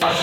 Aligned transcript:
So. 0.00 0.06
So. 0.06 0.14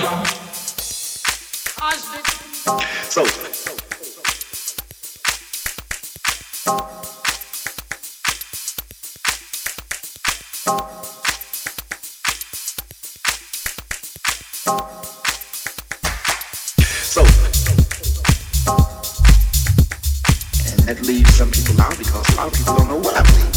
And 20.65 20.79
that 20.87 21.05
leaves 21.05 21.35
some 21.35 21.51
people 21.51 21.79
out 21.79 21.95
because 21.99 22.27
a 22.33 22.37
lot 22.37 22.47
of 22.47 22.53
people 22.53 22.75
don't 22.77 22.87
know 22.87 22.97
what 22.97 23.15
I 23.15 23.21
believe. 23.21 23.56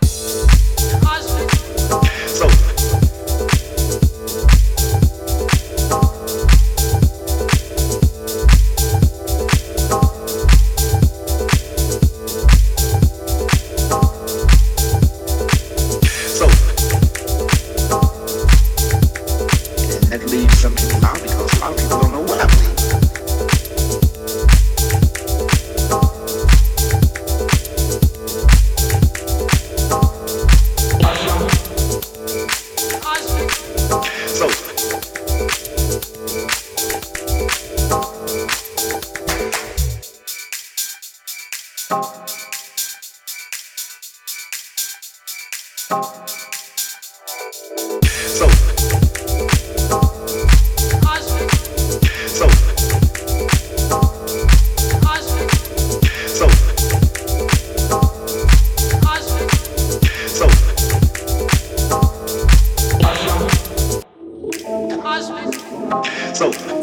sâu 66.41 66.81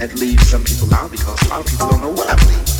that 0.00 0.14
leaves 0.16 0.48
some 0.48 0.64
people 0.64 0.92
out 0.94 1.10
because 1.10 1.40
a 1.42 1.48
lot 1.50 1.60
of 1.60 1.66
people 1.66 1.88
don't 1.88 2.00
know 2.00 2.10
what 2.10 2.28
I 2.28 2.34
believe. 2.36 2.79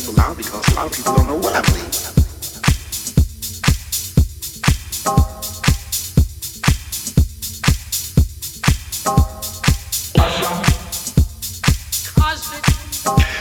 people 0.00 0.14
loud 0.14 0.36
because 0.36 0.68
a 0.68 0.74
lot 0.74 0.86
of 0.86 0.92
people 0.92 1.14
don't 1.14 1.26
know 1.26 1.36
what 1.36 1.54
I 1.54 1.62
believe. 1.62 1.94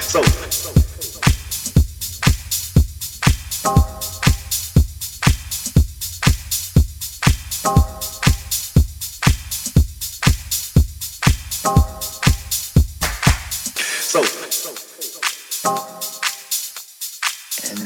So 0.02 0.45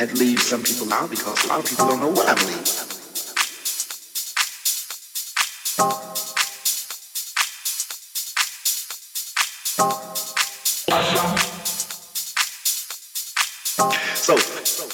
leave 0.08 0.40
some 0.40 0.64
people 0.64 0.92
out 0.94 1.10
because 1.10 1.44
a 1.44 1.48
lot 1.50 1.60
of 1.60 1.66
people 1.66 1.88
don't 1.88 2.00
know 2.00 2.10
what 2.10 2.26
I 2.26 2.34
believe. 2.36 2.66
So, 14.16 14.38
so, 14.38 14.90